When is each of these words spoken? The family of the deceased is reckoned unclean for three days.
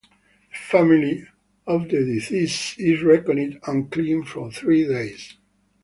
The 0.51 0.57
family 0.67 1.27
of 1.67 1.83
the 1.89 2.03
deceased 2.03 2.79
is 2.79 3.03
reckoned 3.03 3.59
unclean 3.67 4.23
for 4.23 4.49
three 4.51 4.87
days. 4.87 5.37